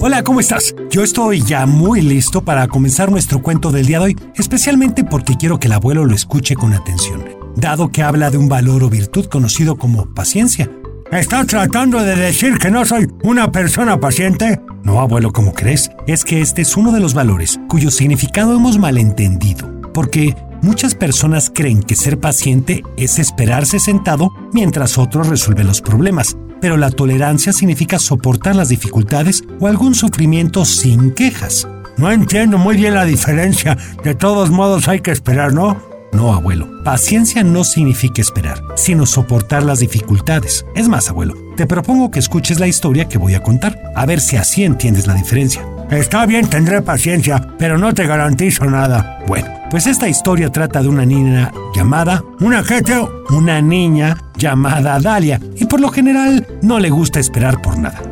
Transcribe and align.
Hola, 0.00 0.22
¿cómo 0.22 0.38
estás? 0.38 0.76
Yo 0.90 1.02
estoy 1.02 1.42
ya 1.42 1.66
muy 1.66 2.00
listo 2.02 2.44
para 2.44 2.68
comenzar 2.68 3.10
nuestro 3.10 3.42
cuento 3.42 3.72
del 3.72 3.86
día 3.86 3.98
de 3.98 4.04
hoy, 4.04 4.16
especialmente 4.36 5.02
porque 5.02 5.36
quiero 5.36 5.58
que 5.58 5.66
el 5.66 5.72
abuelo 5.72 6.04
lo 6.04 6.14
escuche 6.14 6.54
con 6.54 6.72
atención, 6.72 7.24
dado 7.56 7.88
que 7.88 8.04
habla 8.04 8.30
de 8.30 8.38
un 8.38 8.48
valor 8.48 8.84
o 8.84 8.90
virtud 8.90 9.26
conocido 9.26 9.76
como 9.76 10.14
paciencia. 10.14 10.70
¿Estás 11.10 11.48
tratando 11.48 11.98
de 12.04 12.14
decir 12.14 12.58
que 12.58 12.70
no 12.70 12.84
soy 12.84 13.08
una 13.24 13.50
persona 13.50 13.98
paciente? 13.98 14.60
No, 14.84 15.00
abuelo, 15.00 15.32
¿cómo 15.32 15.52
crees? 15.52 15.90
Es 16.06 16.24
que 16.24 16.42
este 16.42 16.62
es 16.62 16.76
uno 16.76 16.92
de 16.92 17.00
los 17.00 17.12
valores 17.12 17.58
cuyo 17.68 17.90
significado 17.90 18.54
hemos 18.54 18.78
malentendido, 18.78 19.82
porque 19.92 20.36
muchas 20.62 20.94
personas 20.94 21.50
creen 21.52 21.82
que 21.82 21.96
ser 21.96 22.20
paciente 22.20 22.84
es 22.96 23.18
esperarse 23.18 23.80
sentado 23.80 24.32
mientras 24.52 24.96
otros 24.96 25.26
resuelven 25.26 25.66
los 25.66 25.80
problemas, 25.80 26.36
pero 26.60 26.76
la 26.76 26.90
tolerancia 26.90 27.52
significa 27.52 27.98
soportar 27.98 28.56
las 28.56 28.68
dificultades 28.68 29.42
o 29.60 29.66
algún 29.66 29.94
sufrimiento 29.94 30.64
sin 30.64 31.12
quejas. 31.12 31.68
No 31.96 32.12
entiendo 32.12 32.58
muy 32.58 32.76
bien 32.76 32.94
la 32.94 33.04
diferencia. 33.04 33.76
De 34.04 34.14
todos 34.14 34.50
modos 34.50 34.88
hay 34.88 35.00
que 35.00 35.10
esperar, 35.10 35.52
¿no? 35.52 35.76
No, 36.12 36.32
abuelo. 36.32 36.68
Paciencia 36.84 37.42
no 37.44 37.64
significa 37.64 38.22
esperar, 38.22 38.62
sino 38.76 39.04
soportar 39.04 39.62
las 39.62 39.80
dificultades. 39.80 40.64
Es 40.74 40.88
más, 40.88 41.10
abuelo, 41.10 41.34
te 41.56 41.66
propongo 41.66 42.10
que 42.10 42.18
escuches 42.18 42.60
la 42.60 42.66
historia 42.66 43.08
que 43.08 43.18
voy 43.18 43.34
a 43.34 43.42
contar, 43.42 43.78
a 43.94 44.06
ver 44.06 44.20
si 44.20 44.36
así 44.36 44.64
entiendes 44.64 45.06
la 45.06 45.14
diferencia. 45.14 45.66
Está 45.90 46.24
bien, 46.26 46.48
tendré 46.48 46.82
paciencia, 46.82 47.54
pero 47.58 47.78
no 47.78 47.92
te 47.94 48.06
garantizo 48.06 48.64
nada. 48.66 49.18
Bueno, 49.26 49.48
pues 49.70 49.86
esta 49.86 50.08
historia 50.08 50.50
trata 50.50 50.82
de 50.82 50.88
una 50.88 51.04
niña 51.04 51.52
llamada... 51.74 52.24
¿Una 52.40 52.62
qué, 52.62 52.82
Una 53.30 53.60
niña 53.60 54.16
llamada 54.36 54.98
Dalia, 55.00 55.40
y 55.56 55.66
por 55.66 55.80
lo 55.80 55.88
general 55.90 56.46
no 56.62 56.78
le 56.78 56.90
gusta 56.90 57.20
esperar 57.20 57.60
por 57.60 57.78
nada. 57.78 58.02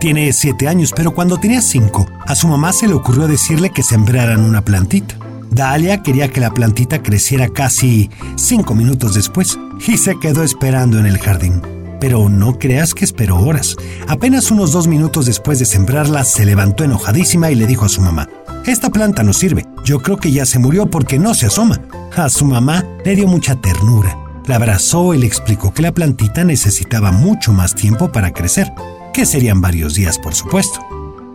Tiene 0.00 0.32
siete 0.32 0.66
años, 0.66 0.92
pero 0.96 1.12
cuando 1.12 1.38
tenía 1.38 1.60
cinco, 1.60 2.06
a 2.26 2.34
su 2.34 2.48
mamá 2.48 2.72
se 2.72 2.88
le 2.88 2.94
ocurrió 2.94 3.28
decirle 3.28 3.70
que 3.70 3.82
sembraran 3.82 4.40
una 4.40 4.62
plantita. 4.62 5.14
Dalia 5.50 6.02
quería 6.02 6.28
que 6.28 6.40
la 6.40 6.54
plantita 6.54 7.02
creciera 7.02 7.48
casi 7.48 8.08
cinco 8.36 8.74
minutos 8.74 9.14
después, 9.14 9.58
y 9.86 9.98
se 9.98 10.18
quedó 10.18 10.42
esperando 10.42 10.98
en 10.98 11.06
el 11.06 11.18
jardín. 11.18 11.60
Pero 12.00 12.30
no 12.30 12.58
creas 12.58 12.94
que 12.94 13.04
esperó 13.04 13.38
horas. 13.40 13.76
Apenas 14.08 14.50
unos 14.50 14.72
dos 14.72 14.86
minutos 14.86 15.26
después 15.26 15.58
de 15.58 15.66
sembrarla, 15.66 16.24
se 16.24 16.46
levantó 16.46 16.82
enojadísima 16.82 17.50
y 17.50 17.54
le 17.56 17.66
dijo 17.66 17.84
a 17.84 17.90
su 17.90 18.00
mamá, 18.00 18.26
Esta 18.66 18.90
planta 18.90 19.22
no 19.22 19.32
sirve, 19.32 19.66
yo 19.84 20.00
creo 20.00 20.18
que 20.18 20.30
ya 20.30 20.44
se 20.44 20.58
murió 20.58 20.90
porque 20.90 21.18
no 21.18 21.34
se 21.34 21.46
asoma. 21.46 21.80
A 22.16 22.28
su 22.28 22.44
mamá 22.44 22.84
le 23.04 23.16
dio 23.16 23.26
mucha 23.26 23.56
ternura. 23.56 24.18
La 24.46 24.56
abrazó 24.56 25.14
y 25.14 25.18
le 25.18 25.26
explicó 25.26 25.72
que 25.72 25.82
la 25.82 25.92
plantita 25.92 26.44
necesitaba 26.44 27.10
mucho 27.10 27.52
más 27.52 27.74
tiempo 27.74 28.12
para 28.12 28.32
crecer, 28.32 28.70
que 29.14 29.24
serían 29.24 29.60
varios 29.60 29.94
días 29.94 30.18
por 30.18 30.34
supuesto. 30.34 30.80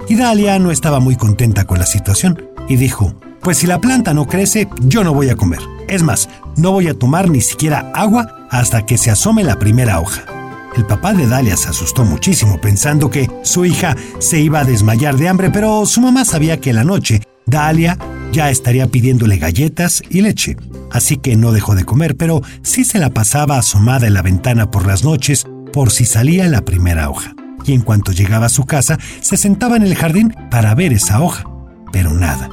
Y 0.07 0.15
Dalia 0.15 0.59
no 0.59 0.71
estaba 0.71 0.99
muy 0.99 1.15
contenta 1.15 1.65
con 1.65 1.79
la 1.79 1.85
situación 1.85 2.41
y 2.69 2.75
dijo, 2.75 3.13
pues 3.41 3.57
si 3.57 3.67
la 3.67 3.81
planta 3.81 4.13
no 4.13 4.27
crece, 4.27 4.67
yo 4.81 5.03
no 5.03 5.13
voy 5.13 5.29
a 5.29 5.35
comer. 5.35 5.59
Es 5.87 6.03
más, 6.03 6.29
no 6.55 6.71
voy 6.71 6.87
a 6.87 6.97
tomar 6.97 7.29
ni 7.29 7.41
siquiera 7.41 7.91
agua 7.95 8.47
hasta 8.51 8.85
que 8.85 8.97
se 8.97 9.11
asome 9.11 9.43
la 9.43 9.57
primera 9.57 9.99
hoja. 9.99 10.34
El 10.75 10.85
papá 10.85 11.13
de 11.13 11.25
Dalia 11.25 11.55
se 11.55 11.69
asustó 11.69 12.03
muchísimo 12.03 12.59
pensando 12.59 13.09
que 13.09 13.29
su 13.43 13.63
hija 13.63 13.95
se 14.19 14.41
iba 14.41 14.59
a 14.59 14.65
desmayar 14.65 15.15
de 15.15 15.29
hambre, 15.29 15.49
pero 15.49 15.85
su 15.85 16.01
mamá 16.01 16.25
sabía 16.25 16.59
que 16.59 16.73
la 16.73 16.83
noche 16.83 17.21
Dalia 17.45 17.97
ya 18.33 18.49
estaría 18.49 18.87
pidiéndole 18.87 19.37
galletas 19.37 20.03
y 20.09 20.19
leche. 20.19 20.57
Así 20.91 21.15
que 21.15 21.37
no 21.37 21.53
dejó 21.53 21.75
de 21.75 21.85
comer, 21.85 22.17
pero 22.17 22.41
sí 22.61 22.83
se 22.83 22.99
la 22.99 23.11
pasaba 23.11 23.57
asomada 23.57 24.05
en 24.05 24.13
la 24.13 24.21
ventana 24.21 24.69
por 24.69 24.85
las 24.85 25.05
noches 25.05 25.45
por 25.71 25.91
si 25.91 26.05
salía 26.05 26.45
la 26.49 26.65
primera 26.65 27.09
hoja. 27.09 27.33
Y 27.65 27.73
en 27.73 27.81
cuanto 27.81 28.11
llegaba 28.11 28.47
a 28.47 28.49
su 28.49 28.65
casa, 28.65 28.99
se 29.21 29.37
sentaba 29.37 29.77
en 29.77 29.83
el 29.83 29.95
jardín 29.95 30.35
para 30.51 30.75
ver 30.75 30.91
esa 30.91 31.21
hoja. 31.21 31.45
Pero 31.93 32.13
nada. 32.13 32.49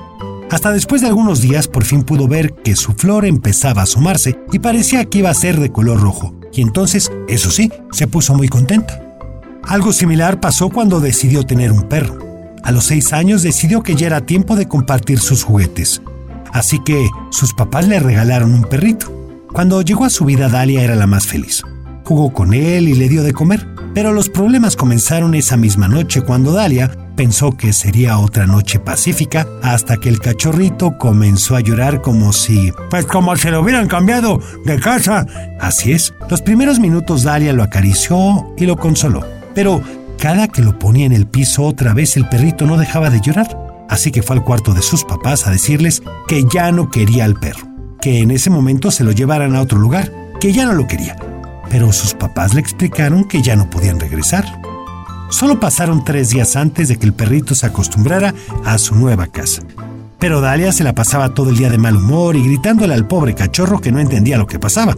Hasta 0.48 0.70
después 0.70 1.00
de 1.00 1.08
algunos 1.08 1.40
días 1.40 1.66
por 1.66 1.84
fin 1.84 2.04
pudo 2.04 2.28
ver 2.28 2.54
que 2.62 2.76
su 2.76 2.92
flor 2.92 3.26
empezaba 3.26 3.80
a 3.80 3.84
asomarse 3.84 4.38
y 4.52 4.60
parecía 4.60 5.06
que 5.06 5.18
iba 5.18 5.30
a 5.30 5.34
ser 5.34 5.58
de 5.58 5.72
color 5.72 6.00
rojo 6.00 6.41
y 6.52 6.62
entonces, 6.62 7.10
eso 7.28 7.50
sí, 7.50 7.72
se 7.92 8.06
puso 8.06 8.34
muy 8.34 8.48
contenta. 8.48 9.00
Algo 9.64 9.92
similar 9.92 10.40
pasó 10.40 10.68
cuando 10.68 11.00
decidió 11.00 11.44
tener 11.44 11.72
un 11.72 11.88
perro. 11.88 12.18
A 12.62 12.72
los 12.72 12.84
seis 12.84 13.12
años 13.12 13.42
decidió 13.42 13.82
que 13.82 13.94
ya 13.94 14.06
era 14.06 14.26
tiempo 14.26 14.56
de 14.56 14.68
compartir 14.68 15.18
sus 15.18 15.42
juguetes. 15.44 16.02
Así 16.52 16.78
que 16.84 17.08
sus 17.30 17.54
papás 17.54 17.88
le 17.88 17.98
regalaron 17.98 18.54
un 18.54 18.64
perrito. 18.64 19.10
Cuando 19.52 19.82
llegó 19.82 20.04
a 20.04 20.10
su 20.10 20.24
vida, 20.24 20.48
Dalia 20.48 20.82
era 20.82 20.94
la 20.94 21.06
más 21.06 21.26
feliz. 21.26 21.62
Jugó 22.04 22.32
con 22.32 22.54
él 22.54 22.88
y 22.88 22.94
le 22.94 23.08
dio 23.08 23.22
de 23.22 23.32
comer. 23.32 23.66
Pero 23.94 24.12
los 24.12 24.28
problemas 24.28 24.76
comenzaron 24.76 25.34
esa 25.34 25.56
misma 25.56 25.88
noche 25.88 26.22
cuando 26.22 26.52
Dalia 26.52 26.90
pensó 27.12 27.52
que 27.52 27.72
sería 27.72 28.18
otra 28.18 28.46
noche 28.46 28.78
pacífica 28.78 29.46
hasta 29.62 29.96
que 29.98 30.08
el 30.08 30.20
cachorrito 30.20 30.98
comenzó 30.98 31.56
a 31.56 31.60
llorar 31.60 32.02
como 32.02 32.32
si... 32.32 32.72
Pues 32.90 33.06
como 33.06 33.36
si 33.36 33.48
lo 33.50 33.60
hubieran 33.60 33.88
cambiado 33.88 34.40
de 34.64 34.78
casa. 34.80 35.26
Así 35.60 35.92
es, 35.92 36.14
los 36.28 36.42
primeros 36.42 36.78
minutos 36.78 37.22
Dalia 37.22 37.52
lo 37.52 37.62
acarició 37.62 38.52
y 38.56 38.66
lo 38.66 38.76
consoló. 38.76 39.24
Pero 39.54 39.82
cada 40.18 40.48
que 40.48 40.62
lo 40.62 40.78
ponía 40.78 41.06
en 41.06 41.12
el 41.12 41.26
piso 41.26 41.64
otra 41.64 41.94
vez 41.94 42.16
el 42.16 42.28
perrito 42.28 42.66
no 42.66 42.76
dejaba 42.76 43.10
de 43.10 43.20
llorar. 43.20 43.56
Así 43.88 44.10
que 44.10 44.22
fue 44.22 44.36
al 44.36 44.44
cuarto 44.44 44.72
de 44.72 44.82
sus 44.82 45.04
papás 45.04 45.46
a 45.46 45.50
decirles 45.50 46.02
que 46.26 46.44
ya 46.52 46.72
no 46.72 46.90
quería 46.90 47.24
al 47.24 47.38
perro, 47.38 47.68
que 48.00 48.20
en 48.20 48.30
ese 48.30 48.48
momento 48.48 48.90
se 48.90 49.04
lo 49.04 49.12
llevaran 49.12 49.54
a 49.54 49.60
otro 49.60 49.78
lugar, 49.78 50.10
que 50.40 50.52
ya 50.52 50.64
no 50.64 50.72
lo 50.72 50.86
quería 50.86 51.16
pero 51.72 51.90
sus 51.90 52.12
papás 52.12 52.52
le 52.52 52.60
explicaron 52.60 53.24
que 53.24 53.40
ya 53.40 53.56
no 53.56 53.70
podían 53.70 53.98
regresar. 53.98 54.44
Solo 55.32 55.58
pasaron 55.58 56.04
tres 56.04 56.28
días 56.28 56.56
antes 56.56 56.88
de 56.88 56.98
que 56.98 57.06
el 57.06 57.14
perrito 57.14 57.54
se 57.54 57.64
acostumbrara 57.64 58.34
a 58.66 58.76
su 58.76 58.94
nueva 58.94 59.28
casa. 59.28 59.62
Pero 60.18 60.42
Dalia 60.42 60.72
se 60.72 60.84
la 60.84 60.94
pasaba 60.94 61.32
todo 61.32 61.48
el 61.48 61.56
día 61.56 61.70
de 61.70 61.78
mal 61.78 61.96
humor 61.96 62.36
y 62.36 62.44
gritándole 62.44 62.92
al 62.92 63.08
pobre 63.08 63.34
cachorro 63.34 63.80
que 63.80 63.90
no 63.90 63.98
entendía 63.98 64.36
lo 64.36 64.46
que 64.46 64.58
pasaba. 64.58 64.94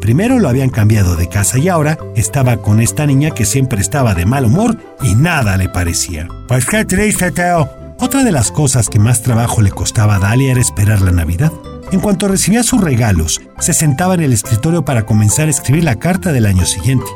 Primero 0.00 0.38
lo 0.38 0.48
habían 0.48 0.70
cambiado 0.70 1.16
de 1.16 1.28
casa 1.28 1.58
y 1.58 1.68
ahora 1.68 1.98
estaba 2.16 2.56
con 2.56 2.80
esta 2.80 3.06
niña 3.06 3.32
que 3.32 3.44
siempre 3.44 3.82
estaba 3.82 4.14
de 4.14 4.24
mal 4.24 4.46
humor 4.46 4.78
y 5.02 5.14
nada 5.14 5.58
le 5.58 5.68
parecía. 5.68 6.28
Pues 6.48 6.64
qué 6.64 6.86
triste, 6.86 7.30
Teo. 7.30 7.68
Otra 8.00 8.24
de 8.24 8.32
las 8.32 8.50
cosas 8.50 8.88
que 8.88 8.98
más 8.98 9.20
trabajo 9.20 9.60
le 9.60 9.70
costaba 9.70 10.16
a 10.16 10.18
Dalia 10.18 10.52
era 10.52 10.62
esperar 10.62 11.02
la 11.02 11.12
Navidad. 11.12 11.52
En 11.92 12.00
cuanto 12.00 12.26
recibía 12.26 12.62
sus 12.62 12.80
regalos, 12.80 13.42
se 13.58 13.74
sentaba 13.74 14.14
en 14.14 14.22
el 14.22 14.32
escritorio 14.32 14.82
para 14.82 15.04
comenzar 15.04 15.46
a 15.46 15.50
escribir 15.50 15.84
la 15.84 15.96
carta 15.96 16.32
del 16.32 16.46
año 16.46 16.64
siguiente. 16.64 17.06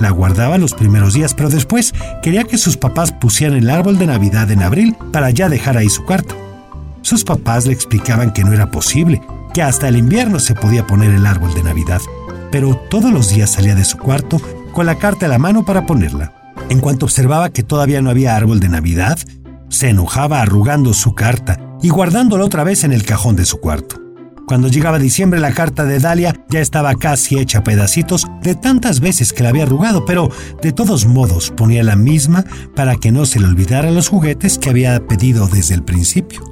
La 0.00 0.10
guardaba 0.10 0.58
los 0.58 0.74
primeros 0.74 1.14
días, 1.14 1.34
pero 1.34 1.48
después 1.48 1.94
quería 2.22 2.44
que 2.44 2.58
sus 2.58 2.76
papás 2.76 3.12
pusieran 3.12 3.56
el 3.56 3.70
árbol 3.70 3.98
de 3.98 4.06
Navidad 4.06 4.50
en 4.50 4.62
abril 4.62 4.96
para 5.12 5.30
ya 5.30 5.48
dejar 5.48 5.76
ahí 5.76 5.88
su 5.88 6.04
carta. 6.04 6.34
Sus 7.02 7.24
papás 7.24 7.66
le 7.66 7.72
explicaban 7.72 8.32
que 8.32 8.44
no 8.44 8.52
era 8.52 8.70
posible, 8.70 9.22
que 9.54 9.62
hasta 9.62 9.88
el 9.88 9.96
invierno 9.96 10.38
se 10.38 10.54
podía 10.54 10.86
poner 10.86 11.12
el 11.12 11.24
árbol 11.24 11.54
de 11.54 11.62
Navidad, 11.62 12.00
pero 12.50 12.76
todos 12.90 13.12
los 13.12 13.30
días 13.30 13.52
salía 13.52 13.74
de 13.74 13.84
su 13.84 13.96
cuarto 13.96 14.40
con 14.72 14.86
la 14.86 14.96
carta 14.96 15.26
a 15.26 15.28
la 15.28 15.38
mano 15.38 15.64
para 15.64 15.86
ponerla. 15.86 16.32
En 16.68 16.80
cuanto 16.80 17.06
observaba 17.06 17.50
que 17.50 17.62
todavía 17.62 18.02
no 18.02 18.10
había 18.10 18.36
árbol 18.36 18.60
de 18.60 18.68
Navidad, 18.68 19.18
se 19.68 19.88
enojaba 19.88 20.42
arrugando 20.42 20.92
su 20.94 21.14
carta 21.14 21.60
y 21.82 21.88
guardándola 21.88 22.44
otra 22.44 22.64
vez 22.64 22.84
en 22.84 22.92
el 22.92 23.04
cajón 23.04 23.36
de 23.36 23.46
su 23.46 23.58
cuarto. 23.60 24.05
Cuando 24.46 24.68
llegaba 24.68 25.00
diciembre 25.00 25.40
la 25.40 25.52
carta 25.52 25.84
de 25.84 25.98
Dalia 25.98 26.32
ya 26.48 26.60
estaba 26.60 26.94
casi 26.94 27.36
hecha 27.36 27.58
a 27.58 27.64
pedacitos 27.64 28.28
de 28.42 28.54
tantas 28.54 29.00
veces 29.00 29.32
que 29.32 29.42
la 29.42 29.48
había 29.48 29.64
arrugado, 29.64 30.04
pero 30.04 30.30
de 30.62 30.72
todos 30.72 31.04
modos 31.04 31.50
ponía 31.50 31.82
la 31.82 31.96
misma 31.96 32.44
para 32.76 32.94
que 32.94 33.10
no 33.10 33.26
se 33.26 33.40
le 33.40 33.46
olvidaran 33.46 33.96
los 33.96 34.08
juguetes 34.08 34.58
que 34.58 34.70
había 34.70 35.04
pedido 35.04 35.48
desde 35.48 35.74
el 35.74 35.82
principio. 35.82 36.44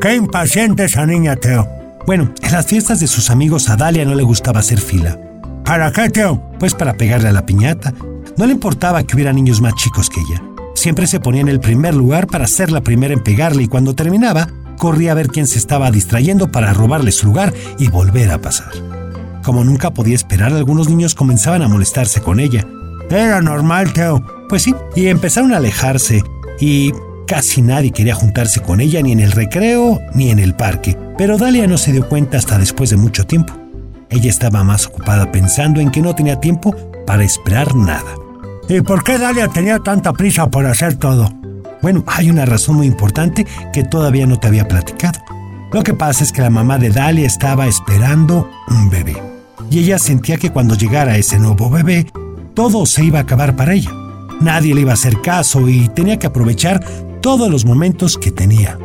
¡Qué 0.00 0.14
impaciente 0.14 0.84
esa 0.84 1.04
niña, 1.04 1.36
Teo! 1.36 1.68
Bueno, 2.06 2.32
en 2.40 2.52
las 2.52 2.66
fiestas 2.66 3.00
de 3.00 3.06
sus 3.06 3.28
amigos 3.28 3.68
a 3.68 3.76
Dalia 3.76 4.06
no 4.06 4.14
le 4.14 4.22
gustaba 4.22 4.60
hacer 4.60 4.80
fila. 4.80 5.20
¿Para 5.62 5.92
qué, 5.92 6.08
Teo? 6.08 6.42
Pues 6.58 6.72
para 6.72 6.94
pegarle 6.94 7.28
a 7.28 7.32
la 7.32 7.44
piñata. 7.44 7.92
No 8.38 8.46
le 8.46 8.52
importaba 8.52 9.02
que 9.02 9.14
hubiera 9.14 9.32
niños 9.34 9.60
más 9.60 9.74
chicos 9.74 10.08
que 10.08 10.20
ella. 10.20 10.42
Siempre 10.74 11.06
se 11.06 11.20
ponía 11.20 11.42
en 11.42 11.50
el 11.50 11.60
primer 11.60 11.94
lugar 11.94 12.28
para 12.28 12.46
ser 12.46 12.72
la 12.72 12.80
primera 12.80 13.12
en 13.12 13.22
pegarle 13.22 13.64
y 13.64 13.68
cuando 13.68 13.94
terminaba, 13.94 14.48
corría 14.82 15.12
a 15.12 15.14
ver 15.14 15.28
quién 15.28 15.46
se 15.46 15.58
estaba 15.58 15.92
distrayendo 15.92 16.50
para 16.50 16.72
robarle 16.72 17.12
su 17.12 17.26
lugar 17.26 17.54
y 17.78 17.86
volver 17.86 18.32
a 18.32 18.40
pasar. 18.40 18.72
Como 19.44 19.62
nunca 19.62 19.92
podía 19.92 20.16
esperar, 20.16 20.52
algunos 20.52 20.88
niños 20.88 21.14
comenzaban 21.14 21.62
a 21.62 21.68
molestarse 21.68 22.20
con 22.20 22.40
ella. 22.40 22.66
Era 23.08 23.40
normal, 23.40 23.92
Teo. 23.92 24.24
Pues 24.48 24.62
sí, 24.62 24.74
y 24.96 25.06
empezaron 25.06 25.52
a 25.52 25.58
alejarse 25.58 26.24
y 26.58 26.90
casi 27.28 27.62
nadie 27.62 27.92
quería 27.92 28.16
juntarse 28.16 28.58
con 28.58 28.80
ella 28.80 29.00
ni 29.02 29.12
en 29.12 29.20
el 29.20 29.30
recreo 29.30 30.00
ni 30.14 30.30
en 30.30 30.40
el 30.40 30.56
parque. 30.56 30.98
Pero 31.16 31.38
Dalia 31.38 31.68
no 31.68 31.78
se 31.78 31.92
dio 31.92 32.08
cuenta 32.08 32.38
hasta 32.38 32.58
después 32.58 32.90
de 32.90 32.96
mucho 32.96 33.24
tiempo. 33.24 33.54
Ella 34.10 34.30
estaba 34.30 34.64
más 34.64 34.88
ocupada 34.88 35.30
pensando 35.30 35.78
en 35.80 35.92
que 35.92 36.02
no 36.02 36.12
tenía 36.16 36.40
tiempo 36.40 36.74
para 37.06 37.22
esperar 37.22 37.76
nada. 37.76 38.16
¿Y 38.68 38.80
por 38.80 39.04
qué 39.04 39.16
Dalia 39.16 39.46
tenía 39.46 39.78
tanta 39.78 40.12
prisa 40.12 40.50
por 40.50 40.66
hacer 40.66 40.96
todo? 40.96 41.41
Bueno, 41.82 42.04
hay 42.06 42.30
una 42.30 42.46
razón 42.46 42.76
muy 42.76 42.86
importante 42.86 43.44
que 43.72 43.82
todavía 43.82 44.26
no 44.26 44.38
te 44.38 44.46
había 44.46 44.68
platicado. 44.68 45.20
Lo 45.72 45.82
que 45.82 45.94
pasa 45.94 46.22
es 46.22 46.30
que 46.30 46.40
la 46.40 46.50
mamá 46.50 46.78
de 46.78 46.90
Dalia 46.90 47.26
estaba 47.26 47.66
esperando 47.66 48.48
un 48.68 48.88
bebé. 48.88 49.20
Y 49.68 49.80
ella 49.80 49.98
sentía 49.98 50.36
que 50.36 50.50
cuando 50.50 50.76
llegara 50.76 51.16
ese 51.16 51.38
nuevo 51.38 51.70
bebé, 51.70 52.06
todo 52.54 52.86
se 52.86 53.04
iba 53.04 53.18
a 53.18 53.22
acabar 53.22 53.56
para 53.56 53.74
ella. 53.74 53.90
Nadie 54.40 54.74
le 54.74 54.82
iba 54.82 54.92
a 54.92 54.94
hacer 54.94 55.20
caso 55.22 55.68
y 55.68 55.88
tenía 55.88 56.18
que 56.18 56.26
aprovechar 56.28 56.84
todos 57.20 57.50
los 57.50 57.64
momentos 57.64 58.16
que 58.16 58.30
tenía. 58.30 58.78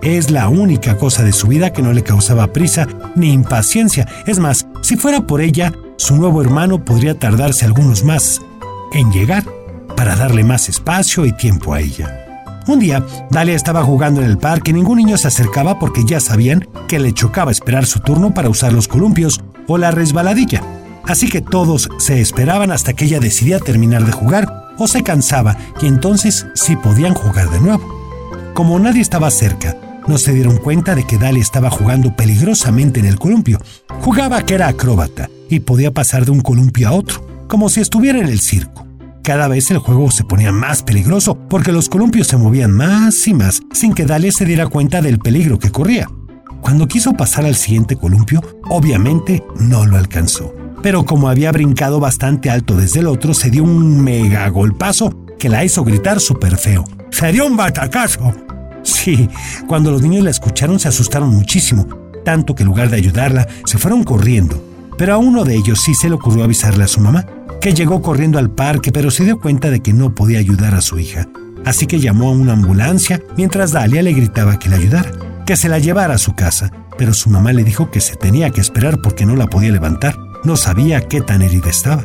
Es 0.00 0.30
la 0.30 0.48
única 0.48 0.96
cosa 0.96 1.22
de 1.22 1.32
su 1.32 1.48
vida 1.48 1.72
que 1.72 1.82
no 1.82 1.92
le 1.92 2.02
causaba 2.02 2.52
prisa 2.52 2.88
ni 3.14 3.32
impaciencia. 3.32 4.08
Es 4.26 4.38
más, 4.38 4.66
si 4.80 4.96
fuera 4.96 5.26
por 5.26 5.42
ella, 5.42 5.74
su 5.96 6.16
nuevo 6.16 6.40
hermano 6.40 6.82
podría 6.84 7.18
tardarse 7.18 7.66
algunos 7.66 8.04
más 8.04 8.40
en 8.92 9.12
llegar 9.12 9.44
para 10.00 10.16
darle 10.16 10.44
más 10.44 10.70
espacio 10.70 11.26
y 11.26 11.32
tiempo 11.32 11.74
a 11.74 11.80
ella. 11.80 12.62
Un 12.66 12.78
día, 12.78 13.04
Dalia 13.30 13.54
estaba 13.54 13.82
jugando 13.82 14.22
en 14.22 14.30
el 14.30 14.38
parque 14.38 14.70
y 14.70 14.72
ningún 14.72 14.96
niño 14.96 15.18
se 15.18 15.28
acercaba 15.28 15.78
porque 15.78 16.06
ya 16.06 16.20
sabían 16.20 16.66
que 16.88 16.98
le 16.98 17.12
chocaba 17.12 17.50
esperar 17.50 17.84
su 17.84 18.00
turno 18.00 18.32
para 18.32 18.48
usar 18.48 18.72
los 18.72 18.88
columpios 18.88 19.42
o 19.68 19.76
la 19.76 19.90
resbaladilla. 19.90 20.62
Así 21.04 21.28
que 21.28 21.42
todos 21.42 21.90
se 21.98 22.18
esperaban 22.18 22.72
hasta 22.72 22.94
que 22.94 23.04
ella 23.04 23.20
decidía 23.20 23.58
terminar 23.58 24.06
de 24.06 24.12
jugar 24.12 24.70
o 24.78 24.88
se 24.88 25.02
cansaba 25.02 25.58
y 25.82 25.86
entonces 25.86 26.46
sí 26.54 26.76
podían 26.76 27.12
jugar 27.12 27.50
de 27.50 27.60
nuevo. 27.60 27.86
Como 28.54 28.78
nadie 28.78 29.02
estaba 29.02 29.30
cerca, 29.30 29.76
no 30.08 30.16
se 30.16 30.32
dieron 30.32 30.56
cuenta 30.56 30.94
de 30.94 31.04
que 31.04 31.18
Dalia 31.18 31.42
estaba 31.42 31.68
jugando 31.68 32.16
peligrosamente 32.16 33.00
en 33.00 33.06
el 33.06 33.18
columpio. 33.18 33.58
Jugaba 34.00 34.46
que 34.46 34.54
era 34.54 34.68
acróbata 34.68 35.28
y 35.50 35.60
podía 35.60 35.90
pasar 35.90 36.24
de 36.24 36.30
un 36.30 36.40
columpio 36.40 36.88
a 36.88 36.92
otro, 36.92 37.44
como 37.48 37.68
si 37.68 37.82
estuviera 37.82 38.18
en 38.18 38.28
el 38.28 38.40
circo. 38.40 38.88
Cada 39.22 39.48
vez 39.48 39.70
el 39.70 39.78
juego 39.78 40.10
se 40.10 40.24
ponía 40.24 40.50
más 40.50 40.82
peligroso 40.82 41.36
porque 41.48 41.72
los 41.72 41.88
columpios 41.88 42.26
se 42.26 42.38
movían 42.38 42.72
más 42.72 43.26
y 43.28 43.34
más 43.34 43.60
sin 43.72 43.92
que 43.92 44.06
Dalia 44.06 44.32
se 44.32 44.46
diera 44.46 44.66
cuenta 44.66 45.02
del 45.02 45.18
peligro 45.18 45.58
que 45.58 45.70
corría. 45.70 46.08
Cuando 46.62 46.88
quiso 46.88 47.12
pasar 47.12 47.44
al 47.44 47.54
siguiente 47.54 47.96
columpio, 47.96 48.40
obviamente 48.68 49.42
no 49.58 49.86
lo 49.86 49.96
alcanzó. 49.96 50.54
Pero 50.82 51.04
como 51.04 51.28
había 51.28 51.52
brincado 51.52 52.00
bastante 52.00 52.48
alto 52.50 52.76
desde 52.76 53.00
el 53.00 53.06
otro, 53.06 53.34
se 53.34 53.50
dio 53.50 53.62
un 53.62 54.02
mega 54.02 54.48
golpazo 54.48 55.26
que 55.38 55.48
la 55.48 55.64
hizo 55.64 55.84
gritar 55.84 56.20
súper 56.20 56.56
feo. 56.56 56.84
¡Se 57.10 57.30
dio 57.32 57.46
un 57.46 57.56
batacazo! 57.56 58.34
Sí, 58.82 59.28
cuando 59.66 59.90
los 59.90 60.00
niños 60.00 60.24
la 60.24 60.30
escucharon 60.30 60.78
se 60.78 60.88
asustaron 60.88 61.28
muchísimo, 61.28 61.86
tanto 62.24 62.54
que 62.54 62.62
en 62.62 62.68
lugar 62.68 62.88
de 62.88 62.96
ayudarla, 62.96 63.46
se 63.66 63.76
fueron 63.76 64.04
corriendo. 64.04 64.69
Pero 65.00 65.14
a 65.14 65.16
uno 65.16 65.44
de 65.44 65.54
ellos 65.54 65.80
sí 65.80 65.94
se 65.94 66.10
le 66.10 66.16
ocurrió 66.16 66.44
avisarle 66.44 66.84
a 66.84 66.86
su 66.86 67.00
mamá, 67.00 67.24
que 67.58 67.72
llegó 67.72 68.02
corriendo 68.02 68.38
al 68.38 68.50
parque, 68.50 68.92
pero 68.92 69.10
se 69.10 69.24
dio 69.24 69.40
cuenta 69.40 69.70
de 69.70 69.80
que 69.80 69.94
no 69.94 70.14
podía 70.14 70.38
ayudar 70.38 70.74
a 70.74 70.82
su 70.82 70.98
hija. 70.98 71.26
Así 71.64 71.86
que 71.86 72.00
llamó 72.00 72.28
a 72.28 72.32
una 72.32 72.52
ambulancia 72.52 73.22
mientras 73.34 73.72
Dalia 73.72 74.02
le 74.02 74.12
gritaba 74.12 74.58
que 74.58 74.68
la 74.68 74.76
ayudara, 74.76 75.10
que 75.46 75.56
se 75.56 75.70
la 75.70 75.78
llevara 75.78 76.16
a 76.16 76.18
su 76.18 76.34
casa, 76.34 76.70
pero 76.98 77.14
su 77.14 77.30
mamá 77.30 77.54
le 77.54 77.64
dijo 77.64 77.90
que 77.90 78.02
se 78.02 78.16
tenía 78.16 78.50
que 78.50 78.60
esperar 78.60 79.00
porque 79.00 79.24
no 79.24 79.36
la 79.36 79.46
podía 79.46 79.72
levantar. 79.72 80.18
No 80.44 80.56
sabía 80.56 81.08
qué 81.08 81.22
tan 81.22 81.40
herida 81.40 81.70
estaba. 81.70 82.04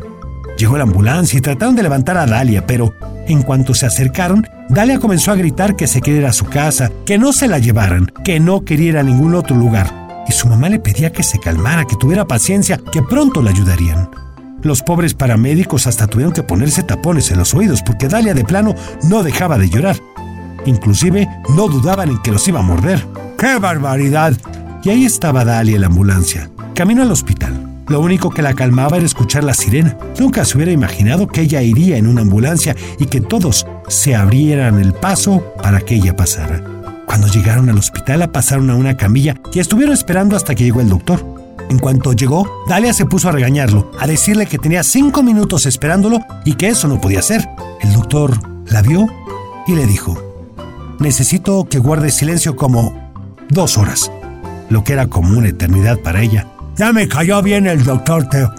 Llegó 0.58 0.78
la 0.78 0.84
ambulancia 0.84 1.38
y 1.38 1.42
trataron 1.42 1.76
de 1.76 1.84
levantar 1.84 2.16
a 2.16 2.26
Dalia, 2.26 2.66
pero 2.66 2.94
en 3.28 3.42
cuanto 3.42 3.74
se 3.74 3.86
acercaron, 3.86 4.48
Dalia 4.70 5.00
comenzó 5.00 5.34
a 5.34 5.36
gritar 5.36 5.76
que 5.76 5.88
se 5.88 6.00
quería 6.00 6.22
ir 6.22 6.28
a 6.28 6.32
su 6.32 6.46
casa, 6.46 6.90
que 7.06 7.18
no 7.18 7.34
se 7.34 7.50
la 7.50 7.60
llevaran, 7.60 8.10
que 8.24 8.40
no 8.40 8.64
quería 8.64 8.88
ir 8.92 8.98
a 8.98 9.04
ningún 9.04 9.36
otro 9.36 9.58
lugar. 9.58 10.05
Y 10.28 10.32
su 10.32 10.48
mamá 10.48 10.70
le 10.70 10.80
pedía 10.80 11.12
que 11.12 11.24
se 11.24 11.40
calmara, 11.40 11.86
que 11.86 11.96
tuviera 11.96 12.26
paciencia, 12.26 12.78
que 12.78 13.02
pronto 13.04 13.42
la 13.42 13.52
ayudarían. 13.52 14.10
Los 14.62 14.82
pobres 14.82 15.14
paramédicos 15.14 15.86
hasta 15.86 16.08
tuvieron 16.08 16.34
que 16.34 16.42
ponerse 16.42 16.82
tapones 16.82 17.30
en 17.30 17.38
los 17.38 17.54
oídos 17.54 17.84
porque 17.84 18.08
Dalia 18.08 18.34
de 18.34 18.44
plano 18.44 18.74
no 19.04 19.22
dejaba 19.22 19.58
de 19.58 19.70
llorar. 19.70 19.98
Inclusive 20.66 21.28
no 21.56 21.68
dudaban 21.68 22.10
en 22.10 22.22
que 22.24 22.32
los 22.32 22.48
iba 22.48 22.60
a 22.60 22.64
morder. 22.64 23.06
¡Qué 23.38 23.60
barbaridad! 23.60 24.34
Y 24.84 24.90
ahí 24.90 25.06
estaba 25.06 25.46
Dalia 25.46 25.76
en 25.76 25.82
la 25.82 25.88
ambulancia, 25.88 26.50
camino 26.74 27.04
al 27.04 27.12
hospital. 27.12 27.66
Lo 27.88 28.00
único 28.00 28.32
que 28.32 28.42
la 28.42 28.56
calmaba 28.56 28.98
era 28.98 29.06
escuchar 29.06 29.44
la 29.44 29.54
sirena. 29.54 29.96
Nunca 30.20 30.44
se 30.44 30.58
hubiera 30.58 30.72
imaginado 30.72 31.28
que 31.28 31.42
ella 31.42 31.62
iría 31.62 31.98
en 31.98 32.08
una 32.08 32.22
ambulancia 32.22 32.76
y 32.98 33.06
que 33.06 33.22
todos 33.22 33.68
se 33.88 34.16
abrieran 34.16 34.80
el 34.80 34.94
paso 34.94 35.44
para 35.62 35.82
que 35.82 35.96
ella 35.96 36.16
pasara. 36.16 36.75
Cuando 37.16 37.32
llegaron 37.32 37.70
al 37.70 37.78
hospital 37.78 38.20
la 38.20 38.34
pasaron 38.34 38.70
a 38.70 38.76
una 38.76 38.98
camilla 38.98 39.36
y 39.54 39.60
estuvieron 39.60 39.94
esperando 39.94 40.36
hasta 40.36 40.54
que 40.54 40.66
llegó 40.66 40.82
el 40.82 40.90
doctor. 40.90 41.26
En 41.70 41.80
cuanto 41.80 42.12
llegó, 42.12 42.46
Dalia 42.68 42.92
se 42.92 43.06
puso 43.06 43.30
a 43.30 43.32
regañarlo, 43.32 43.90
a 43.98 44.06
decirle 44.06 44.48
que 44.48 44.58
tenía 44.58 44.84
cinco 44.84 45.24
minutos 45.24 45.66
esperándolo 45.66 46.20
y 46.44 46.56
que 46.56 46.68
eso 46.68 46.90
no 46.90 47.00
podía 47.00 47.22
ser. 47.22 47.48
El 47.80 47.94
doctor 47.94 48.38
la 48.66 48.82
vio 48.82 49.08
y 49.66 49.76
le 49.76 49.88
dijo, 49.88 50.22
necesito 51.00 51.70
que 51.70 51.80
guarde 51.80 52.12
silencio 52.12 52.58
como 52.58 53.14
dos 53.48 53.78
horas, 53.78 54.12
lo 54.70 54.84
que 54.84 54.92
era 54.92 55.08
como 55.08 55.38
una 55.38 55.48
eternidad 55.48 56.00
para 56.00 56.22
ella. 56.22 56.48
Ya 56.76 56.92
me 56.92 57.08
cayó 57.08 57.42
bien 57.42 57.66
el 57.66 57.86
doctor 57.86 58.28
Teo. 58.28 58.54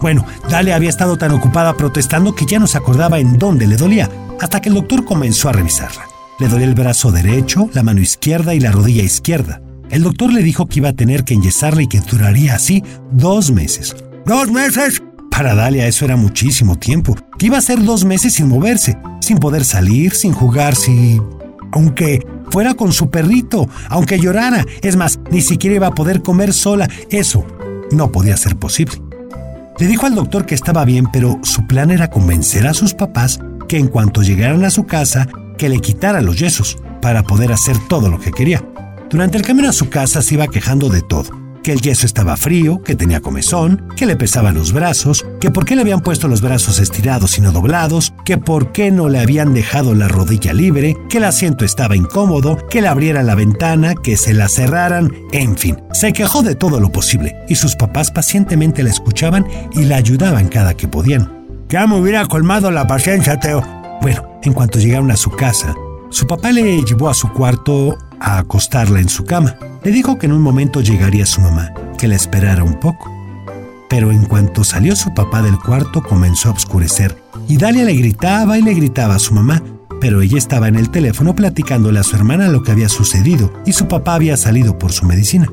Bueno, 0.00 0.24
Dalia 0.48 0.74
había 0.74 0.88
estado 0.88 1.18
tan 1.18 1.32
ocupada 1.32 1.76
protestando 1.76 2.34
que 2.34 2.46
ya 2.46 2.58
no 2.58 2.66
se 2.66 2.78
acordaba 2.78 3.18
en 3.18 3.36
dónde 3.36 3.66
le 3.66 3.76
dolía, 3.76 4.08
hasta 4.40 4.62
que 4.62 4.70
el 4.70 4.76
doctor 4.76 5.04
comenzó 5.04 5.50
a 5.50 5.52
revisarla. 5.52 6.09
Le 6.40 6.48
dolía 6.48 6.66
el 6.66 6.74
brazo 6.74 7.12
derecho, 7.12 7.68
la 7.74 7.82
mano 7.82 8.00
izquierda 8.00 8.54
y 8.54 8.60
la 8.60 8.72
rodilla 8.72 9.02
izquierda. 9.02 9.60
El 9.90 10.02
doctor 10.02 10.32
le 10.32 10.42
dijo 10.42 10.66
que 10.66 10.78
iba 10.78 10.88
a 10.88 10.94
tener 10.94 11.24
que 11.24 11.34
enyesarla 11.34 11.82
y 11.82 11.86
que 11.86 12.00
duraría 12.00 12.54
así 12.54 12.82
dos 13.12 13.50
meses. 13.50 13.94
¿Dos 14.24 14.50
meses? 14.50 15.02
Para 15.30 15.54
Dalia 15.54 15.86
eso 15.86 16.06
era 16.06 16.16
muchísimo 16.16 16.78
tiempo. 16.78 17.14
Que 17.38 17.46
iba 17.46 17.58
a 17.58 17.60
ser 17.60 17.84
dos 17.84 18.06
meses 18.06 18.32
sin 18.32 18.48
moverse, 18.48 18.96
sin 19.20 19.36
poder 19.36 19.66
salir, 19.66 20.14
sin 20.14 20.32
jugar, 20.32 20.74
sin... 20.76 21.22
Aunque 21.72 22.26
fuera 22.50 22.72
con 22.72 22.94
su 22.94 23.10
perrito, 23.10 23.68
aunque 23.90 24.18
llorara. 24.18 24.64
Es 24.80 24.96
más, 24.96 25.20
ni 25.30 25.42
siquiera 25.42 25.76
iba 25.76 25.88
a 25.88 25.94
poder 25.94 26.22
comer 26.22 26.54
sola. 26.54 26.88
Eso 27.10 27.44
no 27.92 28.10
podía 28.12 28.38
ser 28.38 28.56
posible. 28.56 28.94
Le 29.78 29.86
dijo 29.86 30.06
al 30.06 30.14
doctor 30.14 30.46
que 30.46 30.54
estaba 30.54 30.86
bien, 30.86 31.06
pero 31.12 31.38
su 31.42 31.66
plan 31.66 31.90
era 31.90 32.08
convencer 32.08 32.66
a 32.66 32.72
sus 32.72 32.94
papás 32.94 33.40
que 33.68 33.78
en 33.78 33.88
cuanto 33.88 34.22
llegaran 34.22 34.64
a 34.64 34.70
su 34.70 34.84
casa, 34.84 35.28
que 35.60 35.68
le 35.68 35.80
quitara 35.80 36.22
los 36.22 36.38
yesos 36.38 36.78
para 37.02 37.22
poder 37.22 37.52
hacer 37.52 37.76
todo 37.86 38.08
lo 38.08 38.18
que 38.18 38.32
quería. 38.32 38.64
Durante 39.10 39.36
el 39.36 39.44
camino 39.44 39.68
a 39.68 39.74
su 39.74 39.90
casa 39.90 40.22
se 40.22 40.34
iba 40.34 40.48
quejando 40.48 40.88
de 40.88 41.02
todo 41.02 41.38
que 41.62 41.72
el 41.72 41.82
yeso 41.82 42.06
estaba 42.06 42.38
frío, 42.38 42.82
que 42.82 42.94
tenía 42.94 43.20
comezón, 43.20 43.86
que 43.94 44.06
le 44.06 44.16
pesaban 44.16 44.54
los 44.54 44.72
brazos, 44.72 45.26
que 45.38 45.50
por 45.50 45.66
qué 45.66 45.76
le 45.76 45.82
habían 45.82 46.00
puesto 46.00 46.26
los 46.26 46.40
brazos 46.40 46.78
estirados 46.78 47.36
y 47.36 47.42
no 47.42 47.52
doblados, 47.52 48.14
que 48.24 48.38
por 48.38 48.72
qué 48.72 48.90
no 48.90 49.10
le 49.10 49.18
habían 49.18 49.52
dejado 49.52 49.94
la 49.94 50.08
rodilla 50.08 50.54
libre, 50.54 50.96
que 51.10 51.18
el 51.18 51.24
asiento 51.24 51.66
estaba 51.66 51.94
incómodo, 51.94 52.56
que 52.70 52.80
le 52.80 52.88
abrieran 52.88 53.26
la 53.26 53.34
ventana, 53.34 53.94
que 53.94 54.16
se 54.16 54.32
la 54.32 54.48
cerraran, 54.48 55.12
en 55.32 55.58
fin, 55.58 55.76
se 55.92 56.14
quejó 56.14 56.42
de 56.42 56.54
todo 56.54 56.80
lo 56.80 56.90
posible 56.90 57.36
y 57.46 57.56
sus 57.56 57.76
papás 57.76 58.10
pacientemente 58.10 58.82
la 58.82 58.88
escuchaban 58.88 59.46
y 59.74 59.84
la 59.84 59.96
ayudaban 59.96 60.48
cada 60.48 60.72
que 60.72 60.88
podían. 60.88 61.30
Ya 61.68 61.86
me 61.86 62.00
hubiera 62.00 62.24
colmado 62.24 62.70
la 62.70 62.86
paciencia, 62.86 63.38
Teo. 63.38 63.79
Bueno, 64.00 64.22
en 64.42 64.52
cuanto 64.54 64.78
llegaron 64.78 65.10
a 65.10 65.16
su 65.16 65.30
casa, 65.30 65.74
su 66.08 66.26
papá 66.26 66.52
le 66.52 66.82
llevó 66.82 67.08
a 67.08 67.14
su 67.14 67.28
cuarto 67.32 67.98
a 68.18 68.38
acostarla 68.38 69.00
en 69.00 69.08
su 69.08 69.24
cama. 69.24 69.56
Le 69.82 69.90
dijo 69.90 70.18
que 70.18 70.26
en 70.26 70.32
un 70.32 70.42
momento 70.42 70.80
llegaría 70.80 71.26
su 71.26 71.40
mamá, 71.40 71.72
que 71.98 72.08
la 72.08 72.16
esperara 72.16 72.64
un 72.64 72.80
poco. 72.80 73.10
Pero 73.88 74.10
en 74.10 74.24
cuanto 74.24 74.64
salió 74.64 74.96
su 74.96 75.12
papá 75.12 75.42
del 75.42 75.58
cuarto 75.58 76.02
comenzó 76.02 76.48
a 76.48 76.52
oscurecer 76.52 77.16
y 77.48 77.56
Dalia 77.56 77.84
le 77.84 77.94
gritaba 77.94 78.56
y 78.58 78.62
le 78.62 78.74
gritaba 78.74 79.16
a 79.16 79.18
su 79.18 79.34
mamá, 79.34 79.62
pero 80.00 80.22
ella 80.22 80.38
estaba 80.38 80.68
en 80.68 80.76
el 80.76 80.90
teléfono 80.90 81.34
platicándole 81.34 81.98
a 81.98 82.04
su 82.04 82.16
hermana 82.16 82.48
lo 82.48 82.62
que 82.62 82.72
había 82.72 82.88
sucedido 82.88 83.52
y 83.66 83.72
su 83.72 83.88
papá 83.88 84.14
había 84.14 84.36
salido 84.36 84.78
por 84.78 84.92
su 84.92 85.04
medicina. 85.04 85.48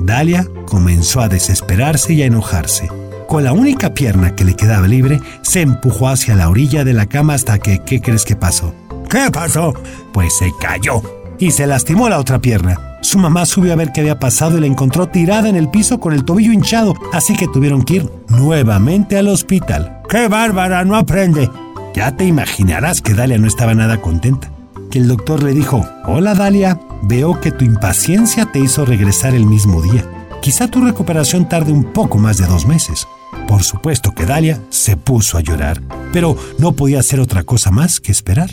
Dalia 0.00 0.46
comenzó 0.66 1.20
a 1.20 1.28
desesperarse 1.28 2.14
y 2.14 2.22
a 2.22 2.26
enojarse. 2.26 2.88
Con 3.30 3.44
la 3.44 3.52
única 3.52 3.94
pierna 3.94 4.34
que 4.34 4.42
le 4.42 4.56
quedaba 4.56 4.88
libre, 4.88 5.20
se 5.42 5.60
empujó 5.60 6.08
hacia 6.08 6.34
la 6.34 6.48
orilla 6.48 6.82
de 6.82 6.94
la 6.94 7.06
cama 7.06 7.34
hasta 7.34 7.60
que, 7.60 7.78
¿qué 7.78 8.00
crees 8.00 8.24
que 8.24 8.34
pasó? 8.34 8.74
¿Qué 9.08 9.30
pasó? 9.32 9.72
Pues 10.12 10.36
se 10.36 10.50
cayó 10.60 11.00
y 11.38 11.52
se 11.52 11.68
lastimó 11.68 12.08
la 12.08 12.18
otra 12.18 12.40
pierna. 12.40 12.98
Su 13.02 13.20
mamá 13.20 13.46
subió 13.46 13.72
a 13.72 13.76
ver 13.76 13.92
qué 13.92 14.00
había 14.00 14.18
pasado 14.18 14.58
y 14.58 14.60
la 14.60 14.66
encontró 14.66 15.06
tirada 15.06 15.48
en 15.48 15.54
el 15.54 15.70
piso 15.70 16.00
con 16.00 16.12
el 16.12 16.24
tobillo 16.24 16.50
hinchado, 16.50 16.96
así 17.12 17.36
que 17.36 17.46
tuvieron 17.46 17.84
que 17.84 17.94
ir 17.94 18.10
nuevamente 18.26 19.16
al 19.16 19.28
hospital. 19.28 20.00
¡Qué 20.08 20.26
bárbara! 20.26 20.84
No 20.84 20.96
aprende. 20.96 21.48
Ya 21.94 22.16
te 22.16 22.24
imaginarás 22.24 23.00
que 23.00 23.14
Dalia 23.14 23.38
no 23.38 23.46
estaba 23.46 23.76
nada 23.76 24.00
contenta. 24.00 24.50
Que 24.90 24.98
el 24.98 25.06
doctor 25.06 25.44
le 25.44 25.52
dijo, 25.52 25.86
Hola 26.04 26.34
Dalia, 26.34 26.80
veo 27.02 27.40
que 27.40 27.52
tu 27.52 27.64
impaciencia 27.64 28.46
te 28.46 28.58
hizo 28.58 28.84
regresar 28.84 29.36
el 29.36 29.46
mismo 29.46 29.82
día. 29.82 30.04
Quizá 30.42 30.66
tu 30.66 30.80
recuperación 30.80 31.48
tarde 31.48 31.70
un 31.70 31.84
poco 31.84 32.18
más 32.18 32.36
de 32.36 32.46
dos 32.46 32.66
meses. 32.66 33.06
Por 33.50 33.64
supuesto 33.64 34.14
que 34.14 34.26
Dalia 34.26 34.60
se 34.70 34.96
puso 34.96 35.36
a 35.36 35.40
llorar, 35.40 35.82
pero 36.12 36.36
no 36.58 36.70
podía 36.70 37.00
hacer 37.00 37.18
otra 37.18 37.42
cosa 37.42 37.72
más 37.72 37.98
que 37.98 38.12
esperar. 38.12 38.48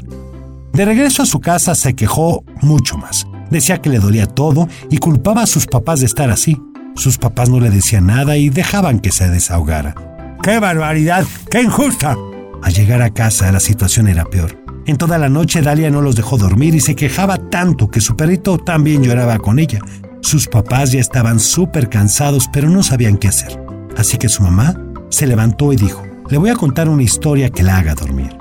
De 0.74 0.86
regreso 0.86 1.22
a 1.22 1.28
su 1.28 1.40
casa 1.40 1.76
se 1.76 1.94
quejó 1.94 2.44
mucho 2.64 2.98
más. 2.98 3.28
Decía 3.52 3.80
que 3.80 3.92
le 3.92 4.00
dolía 4.00 4.26
todo 4.26 4.68
y 4.90 4.98
culpaba 4.98 5.44
a 5.44 5.48
sus 5.48 5.68
papás 5.68 6.00
de 6.00 6.08
estar 6.08 6.32
así. 6.32 6.60
Sus 6.96 7.20
papás 7.20 7.48
no 7.48 7.60
le 7.60 7.70
decían 7.70 8.08
nada 8.08 8.38
y 8.38 8.50
dejaban 8.50 9.00
que 9.00 9.12
se 9.12 9.30
desahogara. 9.30 9.94
¡Qué 10.42 10.58
barbaridad! 10.58 11.26
¡Qué 11.52 11.62
injusta! 11.62 12.18
Al 12.64 12.74
llegar 12.74 13.04
a 13.04 13.14
casa 13.14 13.52
la 13.52 13.60
situación 13.60 14.08
era 14.08 14.26
peor. 14.26 14.58
En 14.88 14.98
toda 14.98 15.20
la 15.20 15.30
noche 15.30 15.62
Dalia 15.62 15.92
no 15.92 16.02
los 16.02 16.16
dejó 16.16 16.40
dormir 16.40 16.74
y 16.74 16.80
se 16.80 16.96
quejaba 16.96 17.38
tanto 17.38 17.92
que 17.92 18.02
su 18.02 18.16
perrito 18.16 18.58
también 18.58 19.04
lloraba 19.04 19.38
con 19.38 19.60
ella. 19.60 19.80
Sus 20.22 20.48
papás 20.48 20.92
ya 20.92 21.00
estaban 21.00 21.40
súper 21.40 21.88
cansados 21.88 22.50
pero 22.52 22.68
no 22.68 22.82
sabían 22.82 23.18
qué 23.18 23.28
hacer. 23.28 23.62
Así 23.96 24.18
que 24.18 24.30
su 24.30 24.44
mamá 24.44 24.76
se 25.10 25.28
levantó 25.28 25.74
y 25.74 25.76
dijo, 25.76 26.04
le 26.30 26.38
voy 26.38 26.50
a 26.50 26.56
contar 26.56 26.90
una 26.90 27.04
historia 27.04 27.50
que 27.50 27.64
la 27.64 27.78
haga 27.78 27.96
dormir. 27.96 28.38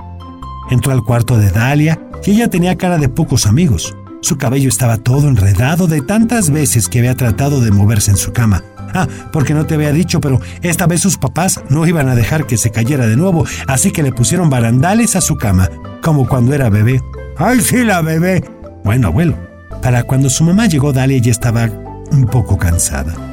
Entró 0.69 0.91
al 0.91 1.03
cuarto 1.03 1.37
de 1.37 1.49
Dalia 1.49 1.99
y 2.25 2.31
ella 2.31 2.49
tenía 2.49 2.77
cara 2.77 2.97
de 2.97 3.09
pocos 3.09 3.45
amigos. 3.45 3.95
Su 4.21 4.37
cabello 4.37 4.67
estaba 4.67 4.97
todo 4.97 5.27
enredado 5.27 5.87
de 5.87 6.01
tantas 6.01 6.49
veces 6.49 6.89
que 6.89 6.99
había 6.99 7.15
tratado 7.15 7.61
de 7.61 7.71
moverse 7.71 8.11
en 8.11 8.17
su 8.17 8.33
cama. 8.33 8.63
Ah, 8.93 9.07
porque 9.31 9.53
no 9.53 9.65
te 9.65 9.75
había 9.75 9.91
dicho, 9.91 10.19
pero 10.19 10.39
esta 10.61 10.87
vez 10.87 11.01
sus 11.01 11.17
papás 11.17 11.61
no 11.69 11.85
iban 11.85 12.09
a 12.09 12.15
dejar 12.15 12.45
que 12.45 12.57
se 12.57 12.71
cayera 12.71 13.05
de 13.05 13.15
nuevo, 13.15 13.45
así 13.67 13.91
que 13.91 14.03
le 14.03 14.11
pusieron 14.11 14.49
barandales 14.49 15.15
a 15.15 15.21
su 15.21 15.35
cama, 15.35 15.69
como 16.01 16.27
cuando 16.27 16.53
era 16.53 16.69
bebé. 16.69 17.01
¡Ay, 17.37 17.61
sí, 17.61 17.83
la 17.83 18.01
bebé! 18.01 18.43
Bueno, 18.83 19.07
abuelo. 19.07 19.37
Para 19.81 20.03
cuando 20.03 20.29
su 20.29 20.43
mamá 20.43 20.67
llegó, 20.67 20.93
Dalia 20.93 21.19
ya 21.19 21.31
estaba 21.31 21.69
un 22.11 22.25
poco 22.25 22.57
cansada. 22.57 23.26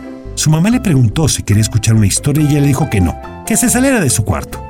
Su 0.44 0.50
mamá 0.50 0.68
le 0.68 0.78
preguntó 0.78 1.26
si 1.26 1.42
quería 1.42 1.62
escuchar 1.62 1.94
una 1.94 2.06
historia 2.06 2.44
y 2.44 2.48
ella 2.48 2.60
le 2.60 2.66
dijo 2.66 2.90
que 2.90 3.00
no, 3.00 3.18
que 3.46 3.56
se 3.56 3.70
saliera 3.70 3.98
de 3.98 4.10
su 4.10 4.26
cuarto. 4.26 4.62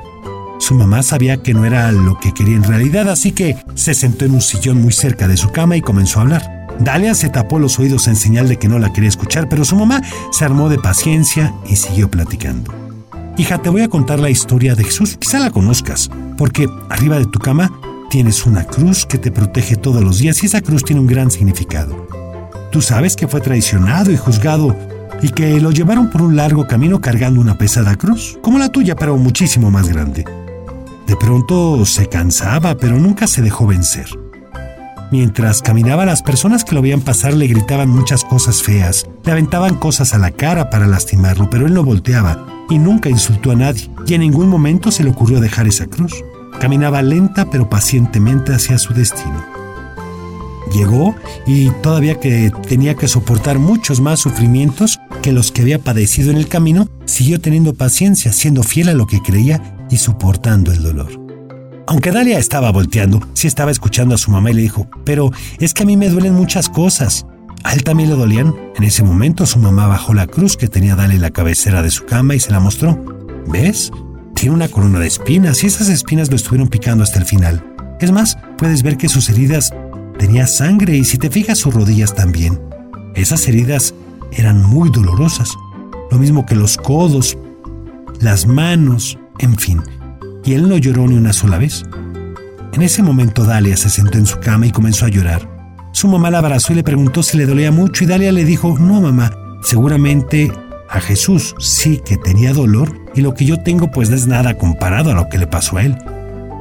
Su 0.57 0.73
mamá 0.73 1.03
sabía 1.03 1.35
que 1.35 1.53
no 1.53 1.65
era 1.65 1.91
lo 1.91 2.17
que 2.17 2.33
quería 2.33 2.55
en 2.55 2.63
realidad, 2.63 3.09
así 3.09 3.33
que 3.33 3.57
se 3.73 3.93
sentó 3.93 4.23
en 4.23 4.35
un 4.35 4.41
sillón 4.41 4.81
muy 4.81 4.93
cerca 4.93 5.27
de 5.27 5.35
su 5.35 5.51
cama 5.51 5.75
y 5.75 5.81
comenzó 5.81 6.19
a 6.19 6.21
hablar. 6.21 6.69
Dalia 6.79 7.13
se 7.13 7.27
tapó 7.27 7.59
los 7.59 7.77
oídos 7.77 8.07
en 8.07 8.15
señal 8.15 8.47
de 8.47 8.55
que 8.55 8.69
no 8.69 8.79
la 8.79 8.93
quería 8.93 9.09
escuchar, 9.09 9.49
pero 9.49 9.65
su 9.65 9.75
mamá 9.75 10.01
se 10.31 10.45
armó 10.45 10.69
de 10.69 10.79
paciencia 10.79 11.53
y 11.69 11.75
siguió 11.75 12.09
platicando. 12.09 12.73
Hija, 13.37 13.57
te 13.57 13.69
voy 13.69 13.81
a 13.81 13.89
contar 13.89 14.19
la 14.19 14.29
historia 14.29 14.75
de 14.75 14.85
Jesús, 14.85 15.17
quizá 15.19 15.39
la 15.39 15.51
conozcas, 15.51 16.09
porque 16.37 16.69
arriba 16.89 17.19
de 17.19 17.25
tu 17.25 17.39
cama 17.39 17.69
tienes 18.09 18.45
una 18.45 18.63
cruz 18.63 19.05
que 19.05 19.17
te 19.17 19.29
protege 19.29 19.75
todos 19.75 20.01
los 20.01 20.19
días 20.19 20.41
y 20.41 20.45
esa 20.45 20.61
cruz 20.61 20.85
tiene 20.85 21.01
un 21.01 21.07
gran 21.07 21.31
significado. 21.31 22.07
Tú 22.71 22.81
sabes 22.81 23.17
que 23.17 23.27
fue 23.27 23.41
traicionado 23.41 24.09
y 24.09 24.15
juzgado 24.15 24.73
y 25.21 25.29
que 25.29 25.59
lo 25.59 25.71
llevaron 25.71 26.09
por 26.09 26.21
un 26.21 26.35
largo 26.35 26.67
camino 26.67 27.01
cargando 27.01 27.41
una 27.41 27.57
pesada 27.57 27.95
cruz, 27.95 28.37
como 28.41 28.59
la 28.59 28.69
tuya, 28.69 28.95
pero 28.95 29.17
muchísimo 29.17 29.71
más 29.71 29.87
grande. 29.89 30.25
De 31.07 31.15
pronto 31.15 31.85
se 31.85 32.07
cansaba, 32.07 32.75
pero 32.75 32.97
nunca 32.97 33.27
se 33.27 33.41
dejó 33.41 33.67
vencer. 33.67 34.07
Mientras 35.11 35.61
caminaba, 35.61 36.05
las 36.05 36.23
personas 36.23 36.63
que 36.63 36.73
lo 36.73 36.81
veían 36.81 37.01
pasar 37.01 37.33
le 37.33 37.47
gritaban 37.47 37.89
muchas 37.89 38.23
cosas 38.23 38.63
feas, 38.63 39.05
le 39.23 39.31
aventaban 39.31 39.75
cosas 39.75 40.13
a 40.13 40.17
la 40.17 40.31
cara 40.31 40.69
para 40.69 40.87
lastimarlo, 40.87 41.49
pero 41.49 41.67
él 41.67 41.73
no 41.73 41.83
volteaba 41.83 42.45
y 42.69 42.79
nunca 42.79 43.09
insultó 43.09 43.51
a 43.51 43.55
nadie, 43.55 43.89
y 44.07 44.15
en 44.15 44.21
ningún 44.21 44.49
momento 44.49 44.91
se 44.91 45.03
le 45.03 45.11
ocurrió 45.11 45.39
dejar 45.39 45.67
esa 45.67 45.85
cruz. 45.85 46.13
Caminaba 46.59 47.01
lenta 47.01 47.49
pero 47.51 47.69
pacientemente 47.69 48.53
hacia 48.53 48.79
su 48.79 48.93
destino. 48.93 49.54
Llegó 50.75 51.15
y 51.47 51.69
todavía 51.81 52.19
que 52.19 52.51
tenía 52.67 52.95
que 52.95 53.07
soportar 53.07 53.59
muchos 53.59 54.01
más 54.01 54.19
sufrimientos 54.19 54.99
que 55.21 55.31
los 55.31 55.53
que 55.53 55.61
había 55.61 55.79
padecido 55.79 56.31
en 56.31 56.37
el 56.37 56.49
camino, 56.49 56.89
siguió 57.05 57.39
teniendo 57.39 57.75
paciencia, 57.75 58.33
siendo 58.33 58.61
fiel 58.61 58.89
a 58.89 58.93
lo 58.93 59.07
que 59.07 59.21
creía 59.21 59.77
y 59.89 59.97
soportando 59.97 60.73
el 60.73 60.83
dolor. 60.83 61.21
Aunque 61.87 62.11
Dalia 62.11 62.39
estaba 62.39 62.73
volteando, 62.73 63.21
sí 63.33 63.47
estaba 63.47 63.71
escuchando 63.71 64.15
a 64.15 64.17
su 64.17 64.31
mamá 64.31 64.51
y 64.51 64.55
le 64.55 64.63
dijo, 64.63 64.89
pero 65.05 65.31
es 65.59 65.73
que 65.73 65.83
a 65.83 65.85
mí 65.85 65.95
me 65.95 66.09
duelen 66.09 66.33
muchas 66.33 66.67
cosas. 66.67 67.25
A 67.63 67.73
él 67.73 67.83
también 67.83 68.09
le 68.09 68.15
dolían. 68.15 68.53
En 68.75 68.83
ese 68.83 69.03
momento 69.03 69.45
su 69.45 69.59
mamá 69.59 69.87
bajó 69.87 70.13
la 70.13 70.27
cruz 70.27 70.57
que 70.57 70.67
tenía 70.67 70.95
Dalia 70.95 71.15
en 71.15 71.21
la 71.21 71.31
cabecera 71.31 71.83
de 71.83 71.91
su 71.91 72.05
cama 72.05 72.35
y 72.35 72.41
se 72.41 72.51
la 72.51 72.59
mostró. 72.59 72.99
¿Ves? 73.47 73.91
Tiene 74.33 74.55
una 74.55 74.67
corona 74.67 74.99
de 74.99 75.07
espinas 75.07 75.63
y 75.63 75.67
esas 75.67 75.87
espinas 75.87 76.29
lo 76.29 76.35
estuvieron 76.35 76.67
picando 76.67 77.03
hasta 77.03 77.19
el 77.19 77.25
final. 77.25 77.63
Es 78.01 78.11
más, 78.11 78.37
puedes 78.57 78.83
ver 78.83 78.97
que 78.97 79.07
sus 79.07 79.29
heridas 79.29 79.73
tenía 80.17 80.47
sangre 80.47 80.95
y 80.97 81.03
si 81.03 81.17
te 81.17 81.29
fijas 81.29 81.57
sus 81.57 81.73
rodillas 81.73 82.13
también. 82.13 82.59
Esas 83.15 83.47
heridas 83.47 83.93
eran 84.31 84.63
muy 84.63 84.89
dolorosas, 84.89 85.53
lo 86.11 86.17
mismo 86.17 86.45
que 86.45 86.55
los 86.55 86.77
codos, 86.77 87.37
las 88.19 88.45
manos, 88.45 89.17
en 89.39 89.55
fin. 89.55 89.81
Y 90.43 90.53
él 90.53 90.67
no 90.67 90.77
lloró 90.77 91.07
ni 91.07 91.15
una 91.15 91.33
sola 91.33 91.57
vez. 91.57 91.83
En 92.73 92.81
ese 92.81 93.01
momento 93.01 93.45
Dalia 93.45 93.77
se 93.77 93.89
sentó 93.89 94.17
en 94.17 94.25
su 94.25 94.39
cama 94.39 94.67
y 94.67 94.71
comenzó 94.71 95.05
a 95.05 95.09
llorar. 95.09 95.49
Su 95.93 96.09
mamá 96.09 96.29
la 96.29 96.39
abrazó 96.39 96.73
y 96.73 96.75
le 96.75 96.83
preguntó 96.83 97.23
si 97.23 97.37
le 97.37 97.45
dolía 97.45 97.71
mucho 97.71 98.03
y 98.03 98.07
Dalia 98.07 98.33
le 98.33 98.43
dijo, 98.43 98.77
no 98.77 98.99
mamá, 98.99 99.31
seguramente 99.61 100.51
a 100.89 100.99
Jesús 100.99 101.55
sí 101.57 102.01
que 102.05 102.17
tenía 102.17 102.53
dolor 102.53 102.93
y 103.15 103.21
lo 103.21 103.33
que 103.33 103.45
yo 103.45 103.61
tengo 103.61 103.89
pues 103.91 104.09
no 104.09 104.15
es 104.15 104.27
nada 104.27 104.57
comparado 104.57 105.11
a 105.11 105.13
lo 105.13 105.29
que 105.29 105.37
le 105.37 105.47
pasó 105.47 105.77
a 105.77 105.83
él. 105.83 105.97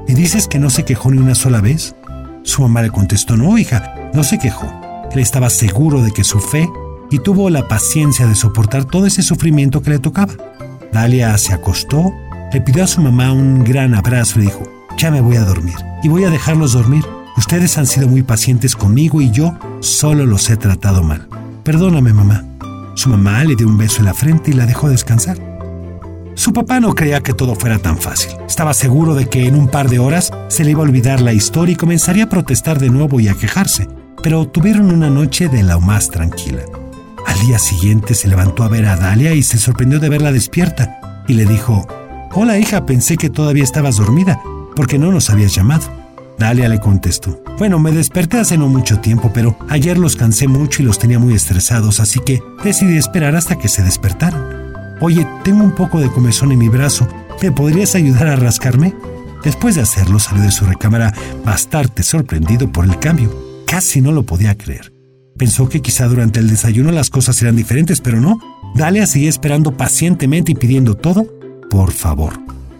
¿Y 0.06 0.14
dices 0.14 0.46
que 0.46 0.58
no 0.58 0.70
se 0.70 0.84
quejó 0.84 1.10
ni 1.10 1.18
una 1.18 1.34
sola 1.34 1.60
vez? 1.60 1.96
Su 2.44 2.62
mamá 2.62 2.82
le 2.82 2.90
contestó, 2.90 3.36
no, 3.36 3.58
hija, 3.58 4.10
no 4.12 4.22
se 4.22 4.38
quejó. 4.38 4.70
Él 5.10 5.18
estaba 5.18 5.48
seguro 5.50 6.02
de 6.02 6.12
que 6.12 6.24
su 6.24 6.38
fe 6.40 6.68
y 7.10 7.18
tuvo 7.18 7.48
la 7.48 7.66
paciencia 7.68 8.26
de 8.26 8.34
soportar 8.34 8.84
todo 8.84 9.06
ese 9.06 9.22
sufrimiento 9.22 9.82
que 9.82 9.90
le 9.90 9.98
tocaba. 9.98 10.34
Dalia 10.92 11.36
se 11.38 11.54
acostó, 11.54 12.12
le 12.52 12.60
pidió 12.60 12.84
a 12.84 12.86
su 12.86 13.00
mamá 13.00 13.32
un 13.32 13.64
gran 13.64 13.94
abrazo 13.94 14.38
y 14.38 14.42
dijo, 14.42 14.62
ya 14.98 15.10
me 15.10 15.20
voy 15.20 15.36
a 15.36 15.44
dormir 15.44 15.74
y 16.02 16.08
voy 16.08 16.24
a 16.24 16.30
dejarlos 16.30 16.74
dormir. 16.74 17.04
Ustedes 17.36 17.78
han 17.78 17.86
sido 17.86 18.08
muy 18.08 18.22
pacientes 18.22 18.76
conmigo 18.76 19.20
y 19.20 19.30
yo 19.30 19.58
solo 19.80 20.26
los 20.26 20.48
he 20.50 20.56
tratado 20.56 21.02
mal. 21.02 21.26
Perdóname, 21.64 22.12
mamá. 22.12 22.44
Su 22.94 23.08
mamá 23.08 23.42
le 23.42 23.56
dio 23.56 23.66
un 23.66 23.78
beso 23.78 24.00
en 24.00 24.04
la 24.04 24.14
frente 24.14 24.50
y 24.50 24.54
la 24.54 24.66
dejó 24.66 24.88
descansar. 24.88 25.53
Su 26.34 26.52
papá 26.52 26.80
no 26.80 26.94
creía 26.94 27.22
que 27.22 27.32
todo 27.32 27.54
fuera 27.54 27.78
tan 27.78 27.96
fácil. 27.96 28.32
Estaba 28.46 28.74
seguro 28.74 29.14
de 29.14 29.28
que 29.28 29.46
en 29.46 29.54
un 29.54 29.68
par 29.68 29.88
de 29.88 30.00
horas 30.00 30.32
se 30.48 30.64
le 30.64 30.72
iba 30.72 30.80
a 30.80 30.84
olvidar 30.84 31.20
la 31.20 31.32
historia 31.32 31.74
y 31.74 31.76
comenzaría 31.76 32.24
a 32.24 32.28
protestar 32.28 32.80
de 32.80 32.90
nuevo 32.90 33.20
y 33.20 33.28
a 33.28 33.34
quejarse, 33.34 33.88
pero 34.22 34.46
tuvieron 34.48 34.90
una 34.90 35.10
noche 35.10 35.48
de 35.48 35.62
la 35.62 35.78
más 35.78 36.10
tranquila. 36.10 36.62
Al 37.24 37.38
día 37.40 37.58
siguiente 37.58 38.14
se 38.14 38.28
levantó 38.28 38.64
a 38.64 38.68
ver 38.68 38.86
a 38.86 38.96
Dalia 38.96 39.32
y 39.32 39.42
se 39.42 39.58
sorprendió 39.58 40.00
de 40.00 40.08
verla 40.08 40.32
despierta 40.32 41.22
y 41.28 41.34
le 41.34 41.46
dijo, 41.46 41.86
Hola 42.32 42.58
hija, 42.58 42.84
pensé 42.84 43.16
que 43.16 43.30
todavía 43.30 43.62
estabas 43.62 43.96
dormida, 43.96 44.40
porque 44.74 44.98
no 44.98 45.12
nos 45.12 45.30
habías 45.30 45.54
llamado. 45.54 45.84
Dalia 46.36 46.68
le 46.68 46.80
contestó, 46.80 47.44
Bueno, 47.58 47.78
me 47.78 47.92
desperté 47.92 48.38
hace 48.38 48.58
no 48.58 48.66
mucho 48.66 48.98
tiempo, 48.98 49.30
pero 49.32 49.56
ayer 49.68 49.98
los 49.98 50.16
cansé 50.16 50.48
mucho 50.48 50.82
y 50.82 50.84
los 50.84 50.98
tenía 50.98 51.20
muy 51.20 51.34
estresados, 51.34 52.00
así 52.00 52.18
que 52.18 52.42
decidí 52.64 52.96
esperar 52.96 53.36
hasta 53.36 53.56
que 53.56 53.68
se 53.68 53.84
despertaran. 53.84 54.63
Oye, 55.00 55.26
tengo 55.42 55.64
un 55.64 55.74
poco 55.74 56.00
de 56.00 56.08
comezón 56.10 56.52
en 56.52 56.58
mi 56.58 56.68
brazo. 56.68 57.06
¿Me 57.42 57.52
podrías 57.52 57.94
ayudar 57.94 58.28
a 58.28 58.36
rascarme? 58.36 58.94
Después 59.42 59.74
de 59.74 59.82
hacerlo, 59.82 60.18
salió 60.18 60.42
de 60.42 60.50
su 60.50 60.64
recámara 60.64 61.12
bastante 61.44 62.02
sorprendido 62.02 62.70
por 62.70 62.84
el 62.84 62.98
cambio. 62.98 63.30
Casi 63.66 64.00
no 64.00 64.12
lo 64.12 64.22
podía 64.22 64.56
creer. 64.56 64.92
Pensó 65.36 65.68
que 65.68 65.82
quizá 65.82 66.06
durante 66.06 66.38
el 66.40 66.48
desayuno 66.48 66.92
las 66.92 67.10
cosas 67.10 67.40
eran 67.42 67.56
diferentes, 67.56 68.00
pero 68.00 68.20
no. 68.20 68.38
Dalia 68.74 69.06
seguía 69.06 69.28
esperando 69.28 69.76
pacientemente 69.76 70.52
y 70.52 70.54
pidiendo 70.54 70.94
todo, 70.94 71.26
por 71.68 71.90
favor. 71.92 72.34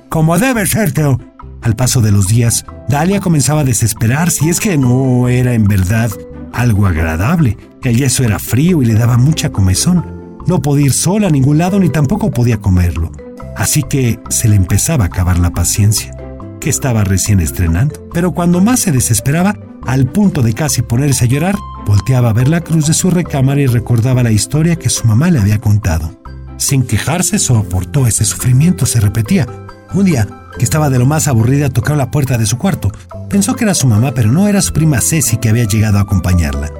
Como 0.09 0.38
debe 0.38 0.64
ser, 0.66 0.92
Teo. 0.92 1.21
Al 1.62 1.76
paso 1.76 2.00
de 2.00 2.12
los 2.12 2.28
días, 2.28 2.64
Dalia 2.88 3.21
comenzaba 3.21 3.62
a 3.62 3.64
desesperar 3.64 4.30
si 4.30 4.49
es 4.49 4.61
que 4.61 4.78
no 4.78 5.28
era 5.28 5.54
en 5.54 5.64
verdad 5.64 6.11
algo 6.52 6.87
agradable. 6.87 7.59
El 7.83 7.97
yeso 7.97 8.23
era 8.23 8.38
frío 8.38 8.83
y 8.83 8.87
le 8.87 8.94
daba 8.94 9.18
mucha 9.18 9.50
comezón. 9.50 10.13
No 10.46 10.60
podía 10.60 10.86
ir 10.86 10.92
sola 10.92 11.28
a 11.28 11.30
ningún 11.30 11.58
lado 11.58 11.80
ni 11.80 11.88
tampoco 11.88 12.30
podía 12.30 12.58
comerlo. 12.58 13.10
Así 13.56 13.82
que 13.82 14.20
se 14.28 14.48
le 14.48 14.56
empezaba 14.56 15.04
a 15.04 15.06
acabar 15.06 15.38
la 15.38 15.50
paciencia, 15.50 16.14
que 16.60 16.68
estaba 16.68 17.02
recién 17.04 17.40
estrenando. 17.40 18.08
Pero 18.12 18.32
cuando 18.32 18.60
más 18.60 18.80
se 18.80 18.92
desesperaba, 18.92 19.54
al 19.86 20.06
punto 20.06 20.42
de 20.42 20.52
casi 20.52 20.82
ponerse 20.82 21.24
a 21.24 21.28
llorar, 21.28 21.56
volteaba 21.86 22.30
a 22.30 22.34
ver 22.34 22.48
la 22.48 22.60
cruz 22.60 22.86
de 22.86 22.94
su 22.94 23.10
recámara 23.10 23.60
y 23.60 23.66
recordaba 23.66 24.22
la 24.22 24.32
historia 24.32 24.76
que 24.76 24.90
su 24.90 25.06
mamá 25.06 25.30
le 25.30 25.38
había 25.38 25.60
contado. 25.60 26.20
Sin 26.58 26.82
quejarse, 26.82 27.38
soportó 27.38 28.06
ese 28.06 28.24
sufrimiento, 28.24 28.86
se 28.86 29.00
repetía. 29.00 29.46
Un 29.94 30.04
día, 30.04 30.28
que 30.58 30.64
estaba 30.64 30.90
de 30.90 30.98
lo 30.98 31.06
más 31.06 31.26
aburrida, 31.26 31.70
tocó 31.70 31.94
la 31.94 32.10
puerta 32.10 32.36
de 32.36 32.46
su 32.46 32.58
cuarto. 32.58 32.92
Pensó 33.30 33.56
que 33.56 33.64
era 33.64 33.74
su 33.74 33.86
mamá, 33.86 34.12
pero 34.14 34.30
no 34.30 34.46
era 34.46 34.60
su 34.60 34.72
prima 34.72 35.00
Ceci 35.00 35.38
que 35.38 35.48
había 35.48 35.64
llegado 35.64 35.98
a 35.98 36.02
acompañarla. 36.02 36.70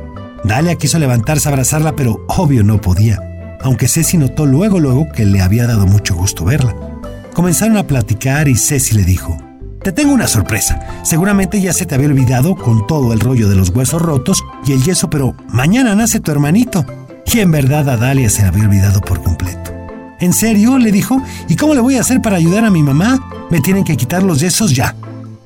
Dalia 0.45 0.77
quiso 0.77 0.99
levantarse 0.99 1.49
a 1.49 1.53
abrazarla, 1.53 1.97
pero 1.97 2.25
obvio 2.29 2.63
no 2.63 2.81
podía 2.81 3.34
aunque 3.65 3.89
Ceci 3.89 4.19
notó 4.19 4.45
luego 4.45 4.79
luego 4.79 5.09
que 5.11 5.25
le 5.25 5.41
había 5.41 5.67
dado 5.67 5.87
mucho 5.87 6.15
gusto 6.15 6.45
verla. 6.45 6.77
Comenzaron 7.33 7.79
a 7.79 7.87
platicar 7.87 8.47
y 8.47 8.57
Ceci 8.57 8.95
le 8.95 9.05
dijo, 9.05 9.37
Te 9.83 9.91
tengo 9.91 10.13
una 10.13 10.29
sorpresa. 10.29 11.03
Seguramente 11.03 11.61
ya 11.61 11.73
se 11.73 11.87
te 11.87 11.95
había 11.95 12.09
olvidado 12.09 12.55
con 12.57 12.87
todo 12.87 13.13
el 13.13 13.21
rollo 13.21 13.49
de 13.49 13.57
los 13.57 13.71
huesos 13.71 14.03
rotos 14.03 14.45
y 14.67 14.73
el 14.73 14.83
yeso, 14.85 15.09
pero 15.09 15.35
mañana 15.49 15.95
nace 15.95 16.21
tu 16.21 16.31
hermanito. 16.31 16.85
Y 17.27 17.41
en 17.41 17.51
verdad 17.51 17.89
a 17.89 17.97
Dalia 17.97 18.29
se 18.29 18.43
había 18.43 18.65
olvidado 18.65 19.01
por 19.01 19.23
completo. 19.23 19.73
¿En 20.21 20.35
serio? 20.35 20.79
le 20.79 20.93
dijo. 20.93 21.21
¿Y 21.49 21.57
cómo 21.57 21.75
le 21.75 21.81
voy 21.81 21.97
a 21.97 22.03
hacer 22.03 22.21
para 22.21 22.37
ayudar 22.37 22.67
a 22.67 22.71
mi 22.71 22.83
mamá? 22.83 23.47
Me 23.51 23.61
tienen 23.61 23.85
que 23.85 23.97
quitar 23.97 24.23
los 24.23 24.41
yesos 24.41 24.77
ya. 24.77 24.95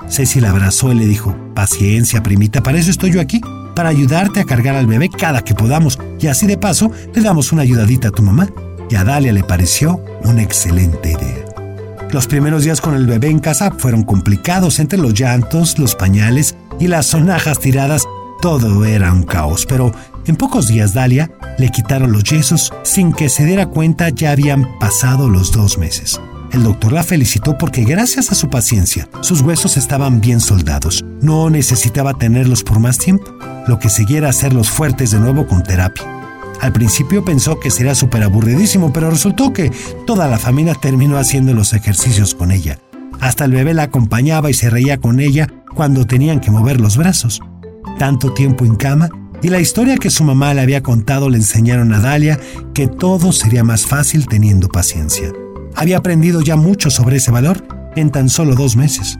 Ceci 0.09 0.41
la 0.41 0.51
abrazó 0.51 0.91
y 0.91 0.97
le 0.97 1.07
dijo, 1.07 1.37
Paciencia, 1.55 2.23
primita, 2.23 2.65
para 2.65 2.79
eso 2.79 2.91
estoy 2.91 3.13
yo 3.13 3.21
aquí 3.21 3.41
para 3.79 3.91
ayudarte 3.91 4.41
a 4.41 4.45
cargar 4.45 4.75
al 4.75 4.89
bebé 4.89 5.09
cada 5.09 5.45
que 5.45 5.55
podamos 5.55 6.01
y 6.19 6.27
así 6.27 6.49
de 6.49 6.59
paso 6.59 6.91
le 7.15 7.23
damos 7.23 7.53
una 7.53 7.63
ayudadita 7.63 8.09
a 8.09 8.11
tu 8.11 8.25
mamá. 8.25 8.49
Y 8.91 8.97
a 8.97 9.05
Dalia 9.05 9.33
le 9.33 9.45
pareció 9.45 10.03
una 10.25 10.43
excelente 10.43 11.13
idea. 11.13 11.45
Los 12.11 12.27
primeros 12.27 12.65
días 12.65 12.81
con 12.81 12.97
el 12.97 13.07
bebé 13.07 13.29
en 13.29 13.39
casa 13.39 13.71
fueron 13.71 14.03
complicados 14.03 14.81
entre 14.81 14.99
los 14.99 15.15
llantos, 15.15 15.79
los 15.79 15.95
pañales 15.95 16.57
y 16.81 16.89
las 16.89 17.07
sonajas 17.07 17.61
tiradas. 17.61 18.03
Todo 18.43 18.85
era 18.85 19.13
un 19.13 19.23
caos, 19.23 19.65
pero 19.65 19.93
en 20.27 20.35
pocos 20.35 20.67
días 20.67 20.93
Dalia 20.93 21.31
le 21.57 21.69
quitaron 21.69 22.11
los 22.11 22.25
yesos 22.25 22.73
sin 22.83 23.13
que 23.13 23.29
se 23.29 23.45
diera 23.45 23.67
cuenta 23.67 24.09
ya 24.09 24.33
habían 24.33 24.77
pasado 24.81 25.29
los 25.29 25.53
dos 25.53 25.79
meses. 25.79 26.21
El 26.53 26.63
doctor 26.63 26.93
la 26.93 27.03
felicitó 27.03 27.59
porque 27.59 27.85
gracias 27.85 28.33
a 28.33 28.35
su 28.35 28.49
paciencia, 28.49 29.09
sus 29.21 29.43
huesos 29.43 29.77
estaban 29.77 30.21
bien 30.21 30.41
soldados. 30.41 31.05
No 31.21 31.51
necesitaba 31.51 32.15
tenerlos 32.15 32.63
por 32.63 32.81
más 32.81 32.99
tiempo. 32.99 33.37
Lo 33.67 33.79
que 33.79 33.91
seguía 33.91 34.19
era 34.19 34.31
hacerlos 34.31 34.71
fuertes 34.71 35.11
de 35.11 35.21
nuevo 35.21 35.47
con 35.47 35.63
terapia. 35.63 36.05
Al 36.61 36.73
principio 36.73 37.25
pensó 37.25 37.61
que 37.61 37.71
sería 37.71 37.95
súper 37.95 38.23
aburridísimo, 38.23 38.93
pero 38.93 39.11
resultó 39.11 39.53
que 39.53 39.71
toda 40.07 40.27
la 40.27 40.39
familia 40.39 40.75
terminó 40.75 41.19
haciendo 41.19 41.53
los 41.53 41.73
ejercicios 41.73 42.35
con 42.35 42.51
ella. 42.51 42.79
Hasta 43.21 43.45
el 43.45 43.53
bebé 43.53 43.75
la 43.75 43.85
acompañaba 43.85 44.51
y 44.51 44.55
se 44.55 44.71
reía 44.71 44.99
con 44.99 45.21
ella 45.21 45.49
cuando 45.75 46.07
tenían 46.07 46.41
que 46.41 46.51
mover 46.51 46.81
los 46.81 46.97
brazos. 46.97 47.41
Tanto 47.99 48.33
tiempo 48.33 48.65
en 48.65 48.77
cama 48.77 49.11
y 49.43 49.49
la 49.49 49.61
historia 49.61 49.99
que 49.99 50.11
su 50.11 50.25
mamá 50.25 50.55
le 50.55 50.63
había 50.63 50.83
contado 50.83 51.29
le 51.29 51.37
enseñaron 51.37 51.93
a 51.93 52.01
Dalia 52.01 52.41
que 52.75 52.89
todo 52.89 53.33
sería 53.33 53.63
más 53.65 53.87
fácil 53.87 54.27
teniendo 54.27 54.69
paciencia. 54.69 55.33
Había 55.79 55.99
aprendido 55.99 56.41
ya 56.41 56.57
mucho 56.57 56.91
sobre 56.91 57.19
ese 57.19 57.31
valor 57.31 57.63
en 57.95 58.11
tan 58.11 58.29
solo 58.29 58.57
dos 58.57 58.75
meses. 58.75 59.17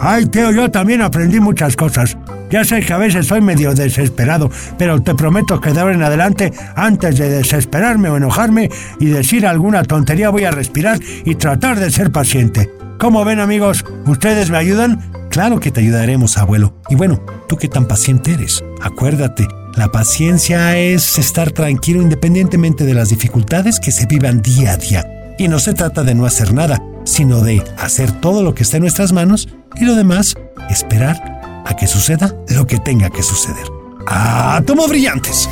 Ay, 0.00 0.24
tío, 0.24 0.50
yo 0.52 0.70
también 0.70 1.02
aprendí 1.02 1.38
muchas 1.38 1.76
cosas. 1.76 2.16
Ya 2.50 2.64
sé 2.64 2.80
que 2.80 2.94
a 2.94 2.96
veces 2.96 3.26
soy 3.26 3.42
medio 3.42 3.74
desesperado, 3.74 4.50
pero 4.78 5.02
te 5.02 5.14
prometo 5.14 5.60
que 5.60 5.74
de 5.74 5.80
ahora 5.80 5.94
en 5.94 6.02
adelante, 6.02 6.50
antes 6.74 7.18
de 7.18 7.28
desesperarme 7.28 8.08
o 8.08 8.16
enojarme 8.16 8.70
y 8.98 9.06
decir 9.06 9.46
alguna 9.46 9.84
tontería, 9.84 10.30
voy 10.30 10.44
a 10.44 10.50
respirar 10.50 10.98
y 11.26 11.34
tratar 11.34 11.78
de 11.78 11.90
ser 11.90 12.10
paciente. 12.10 12.70
¿Cómo 12.98 13.22
ven 13.26 13.38
amigos? 13.38 13.84
¿Ustedes 14.06 14.48
me 14.48 14.56
ayudan? 14.56 15.28
Claro 15.28 15.60
que 15.60 15.70
te 15.70 15.80
ayudaremos, 15.80 16.38
abuelo. 16.38 16.80
Y 16.88 16.94
bueno, 16.94 17.22
¿tú 17.48 17.58
qué 17.58 17.68
tan 17.68 17.86
paciente 17.86 18.32
eres? 18.32 18.64
Acuérdate, 18.80 19.46
la 19.76 19.88
paciencia 19.88 20.78
es 20.78 21.18
estar 21.18 21.50
tranquilo 21.50 22.00
independientemente 22.00 22.84
de 22.84 22.94
las 22.94 23.10
dificultades 23.10 23.78
que 23.78 23.92
se 23.92 24.06
vivan 24.06 24.40
día 24.40 24.72
a 24.72 24.76
día. 24.78 25.17
Y 25.38 25.48
no 25.48 25.60
se 25.60 25.72
trata 25.72 26.02
de 26.02 26.14
no 26.14 26.26
hacer 26.26 26.52
nada, 26.52 26.82
sino 27.04 27.40
de 27.42 27.62
hacer 27.78 28.10
todo 28.10 28.42
lo 28.42 28.54
que 28.54 28.64
esté 28.64 28.78
en 28.78 28.82
nuestras 28.82 29.12
manos 29.12 29.48
y 29.76 29.84
lo 29.84 29.94
demás, 29.94 30.34
esperar 30.68 31.62
a 31.64 31.76
que 31.76 31.86
suceda 31.86 32.34
lo 32.48 32.66
que 32.66 32.78
tenga 32.78 33.08
que 33.08 33.22
suceder. 33.22 33.66
¡Átomo 34.06 34.88
brillantes! 34.88 35.48